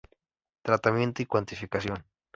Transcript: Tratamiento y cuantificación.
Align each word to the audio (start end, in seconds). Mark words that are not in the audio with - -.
Tratamiento 0.63 1.21
y 1.21 1.27
cuantificación. 1.27 2.03